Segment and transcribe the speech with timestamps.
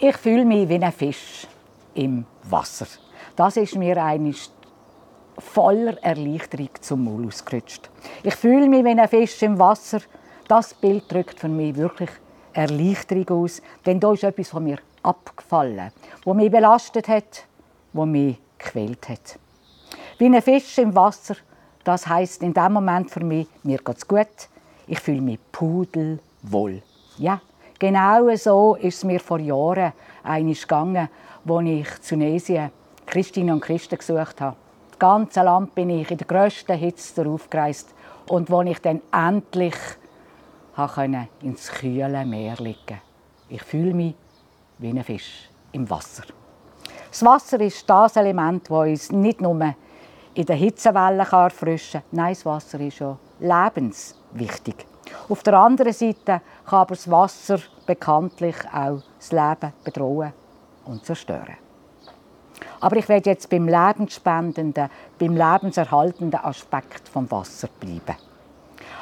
[0.00, 1.48] Ich fühle mich wie ein Fisch
[1.94, 2.86] im Wasser.
[3.34, 4.48] Das ist mir eigentlich
[5.38, 7.90] voller Erleichterung zum Maul ausgerutscht.
[8.22, 9.98] Ich fühle mich wie ein Fisch im Wasser.
[10.46, 12.10] Das Bild drückt für mich wirklich
[12.52, 15.90] Erleichterung aus, denn da ist etwas von mir abgefallen,
[16.24, 17.44] wo mich belastet hat,
[17.92, 19.36] wo mich gequält hat.
[20.18, 21.34] Wie ein Fisch im Wasser,
[21.82, 24.48] das heißt in dem Moment für mich, mir geht's gut,
[24.86, 26.82] ich fühle mich pudelwohl.
[27.16, 27.40] Ja,
[27.78, 29.92] genau so ist es mir vor Jahren
[30.22, 31.08] einig gegangen,
[31.46, 32.70] als ich zu Tunesien
[33.06, 34.56] Christinnen und Christen gesucht habe.
[34.90, 37.94] Das ganze Land bin ich in der grössten Hitze darauf gereist.
[38.28, 39.76] Und als ich dann endlich
[40.74, 43.00] konnte ins kühle Meer liegen
[43.48, 44.14] Ich fühle mich
[44.78, 46.24] wie ein Fisch im Wasser.
[47.10, 49.74] Das Wasser ist das Element, das uns nicht nur
[50.34, 52.10] in der Hitzewelle erfrischen kann.
[52.12, 54.86] Nein, das Wasser ist schon lebenswichtig.
[55.28, 60.32] Auf der anderen Seite kann aber das Wasser bekanntlich auch das Leben bedrohen
[60.84, 61.56] und zerstören.
[62.80, 64.88] Aber ich werde jetzt beim lebensspendenden,
[65.18, 68.16] beim lebenserhaltenden Aspekt vom Wasser bleiben.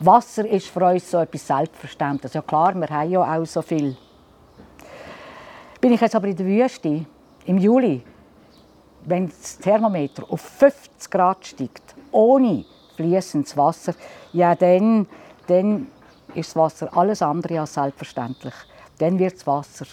[0.00, 2.34] Wasser ist für uns so etwas Selbstverständliches.
[2.34, 3.96] Ja klar, wir haben ja auch so viel.
[5.80, 7.04] Bin ich jetzt aber in der Wüste,
[7.46, 8.02] im Juli,
[9.04, 12.64] wenn das Thermometer auf 50 Grad steigt, ohne
[12.96, 13.94] fließendes Wasser,
[14.32, 15.06] ja dann,
[15.46, 15.86] dann
[16.34, 18.54] ist das Wasser alles andere als selbstverständlich.
[18.98, 19.86] Dann wird das Wasser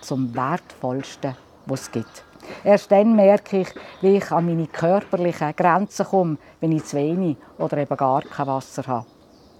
[0.00, 1.36] zum wertvollsten,
[1.66, 2.24] was es gibt.
[2.64, 3.68] Erst dann merke ich,
[4.00, 8.46] wie ich an meine körperlichen Grenzen komme, wenn ich zu wenig oder eben gar kein
[8.46, 9.06] Wasser habe.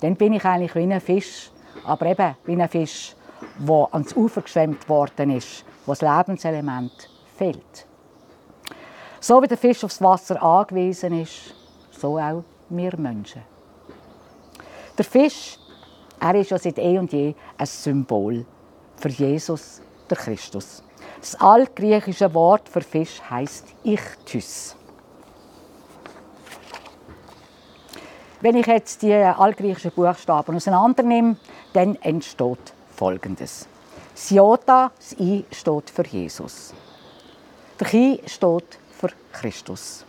[0.00, 1.50] Dann bin ich eigentlich wie ein Fisch,
[1.84, 3.14] aber eben wie ein Fisch,
[3.58, 6.92] der ans Ufer geschwemmt worden ist, wo das Lebenselement
[7.36, 7.86] fehlt.
[9.20, 11.54] So wie der Fisch aufs Wasser angewiesen ist,
[11.90, 13.42] so auch wir Menschen.
[14.96, 15.58] Der Fisch,
[16.20, 18.44] er ist ja seit eh und je ein Symbol
[18.96, 20.82] für Jesus, der Christus.
[21.20, 24.76] Das altgriechische Wort für Fisch heißt Ichthys.
[28.40, 31.36] Wenn ich jetzt die altgriechischen Buchstaben auseinandernehme,
[31.72, 33.66] dann entsteht Folgendes.
[34.14, 36.72] Das Jota, das I steht für Jesus.
[37.80, 40.04] Der Chi steht für Christus.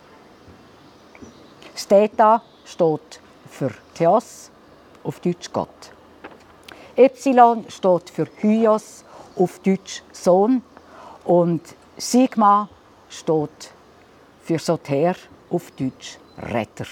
[1.73, 4.51] Das Theta steht für Theos,
[5.03, 5.91] auf Deutsch Gott.
[6.99, 9.05] Epsilon steht für Hyos,
[9.37, 10.61] auf Deutsch Sohn.
[11.23, 11.61] Und
[11.95, 12.67] Sigma
[13.07, 13.71] steht
[14.41, 15.15] für Soter,
[15.49, 16.87] auf Deutsch Retter.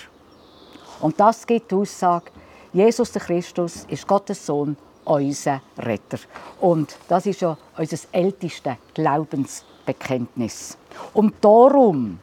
[1.01, 2.31] Und das gibt die Aussage,
[2.72, 6.19] Jesus Christus ist Gottes Sohn, unser Retter.
[6.62, 10.78] Und das ist ja unser ältestes Glaubensbekenntnis.
[11.13, 12.19] Und darum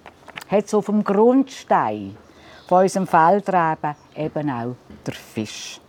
[0.48, 2.16] hat auf dem Grundstein
[2.66, 4.74] von unserem Feldreben eben auch
[5.06, 5.82] der Fisch.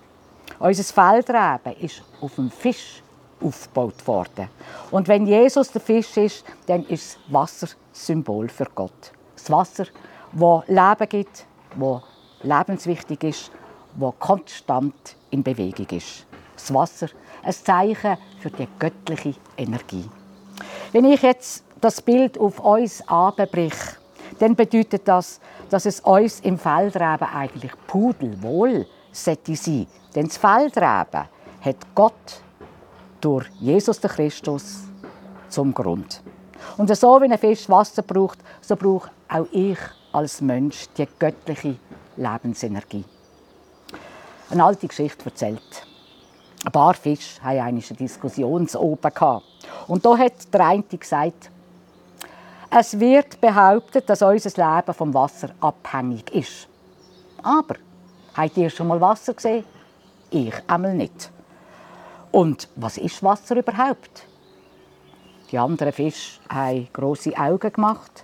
[0.59, 3.01] Unser Feldreben ist auf dem Fisch
[3.41, 4.49] aufgebaut worden.
[4.91, 9.11] Und wenn Jesus der Fisch ist, dann ist das Wasser Symbol für Gott.
[9.35, 9.85] Das Wasser,
[10.31, 11.45] das Leben gibt,
[11.77, 12.01] das
[12.41, 13.51] lebenswichtig ist,
[13.99, 16.25] das konstant in Bewegung ist.
[16.55, 17.07] Das Wasser,
[17.43, 20.09] ein Zeichen für die göttliche Energie.
[20.93, 23.97] Wenn ich jetzt das Bild auf uns anbreche,
[24.39, 25.39] dann bedeutet das,
[25.69, 29.87] dass es uns im Feldreben eigentlich pudelwohl sollte sein.
[30.13, 31.27] Denn das Feldreben
[31.61, 32.41] hat Gott
[33.21, 34.83] durch Jesus Christus
[35.49, 36.21] zum Grund.
[36.77, 39.77] Und so wie ein Fisch Wasser braucht, so braucht auch ich
[40.11, 41.77] als Mensch die göttliche
[42.17, 43.03] Lebensenergie.
[44.49, 45.87] Eine alte Geschichte erzählt.
[46.65, 49.41] Ein paar Fische hatten eine Diskussion oben.
[49.87, 51.51] Und da hat der eine gesagt,
[52.69, 56.67] es wird behauptet, dass unser Leben vom Wasser abhängig ist.
[57.41, 57.75] Aber,
[58.35, 59.65] habt ihr schon mal Wasser gesehen?
[60.29, 61.31] Ich einmal nicht.
[62.31, 64.27] Und was ist Wasser überhaupt?
[65.51, 68.23] Die anderen Fische haben grosse Augen gemacht,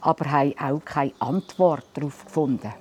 [0.00, 2.72] aber haben auch keine Antwort darauf gefunden.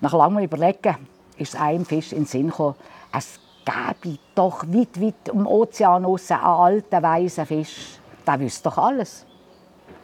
[0.00, 0.96] Nach langem Überlegen
[1.36, 2.74] ist einem Fisch in den Sinn gekommen,
[3.12, 7.98] es gäbe doch weit, weit im Ozean einen alten, weisen Fisch.
[8.26, 9.24] Der wüsste doch alles.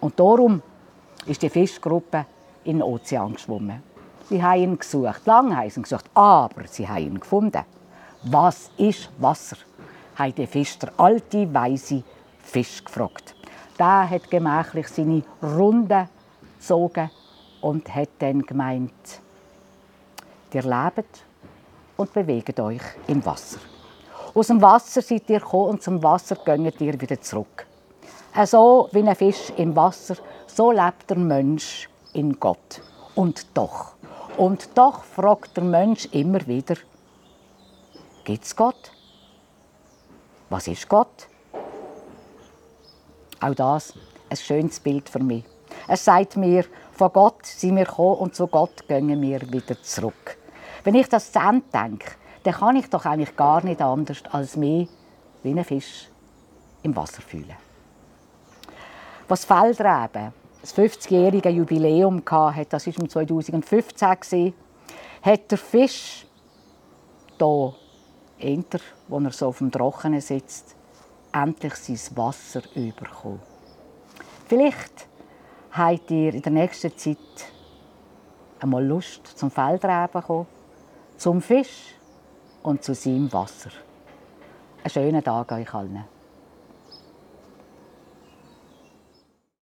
[0.01, 0.63] Und darum
[1.27, 2.27] ist die Fischgruppe
[2.65, 3.83] in den Ozean geschwommen.
[4.33, 7.65] Sie haben ihn gesucht, lange haben sie ihn gesucht, aber sie haben ihn gefunden.
[8.23, 9.59] Was ist Wasser?
[10.15, 12.03] hat der Fisch der alte, weise
[12.43, 13.35] Fisch gefragt.
[13.79, 16.09] Der hat gemächlich seine Runde
[16.59, 17.11] gezogen
[17.61, 19.21] und hat dann gemeint,
[20.55, 21.25] ihr lebt
[21.99, 23.59] und bewegt euch im Wasser.
[24.33, 27.67] Aus dem Wasser seid ihr gekommen und zum Wasser gönnt ihr wieder zurück.
[28.47, 32.81] So wie ein Fisch im Wasser, so lebt der Mensch in Gott.
[33.15, 33.93] Und doch,
[34.37, 36.77] und doch fragt der Mensch immer wieder,
[38.25, 38.93] gibt es Gott?
[40.51, 41.29] Was ist Gott?
[43.41, 43.95] Auch das
[44.31, 45.45] ein schönes Bild für mich.
[45.89, 50.37] Es sagt mir, von Gott sind wir gekommen und zu Gott gehen wir wieder zurück.
[50.85, 52.13] Wenn ich das zu Ende denke,
[52.45, 54.89] dann kann ich doch eigentlich gar nicht anders als mich
[55.43, 56.09] wie ein Fisch
[56.83, 57.57] im Wasser fühlen.
[59.29, 60.33] Was Feldreben
[60.63, 64.55] das 50-jährige Jubiläum hatte, das war 2015,
[65.23, 66.25] hat der Fisch
[67.39, 67.75] hier,
[68.37, 68.79] hinter,
[69.09, 70.77] wo er so auf dem Trockenen sitzt,
[71.33, 73.41] endlich sein Wasser bekommen.
[74.47, 75.09] Vielleicht
[75.73, 77.19] habt ihr in der nächsten Zeit
[78.61, 80.47] einmal Lust zum Feldreben kommen,
[81.17, 81.95] zum Fisch
[82.63, 83.71] und zu seinem Wasser.
[84.85, 86.05] Einen schönen Tag euch allen.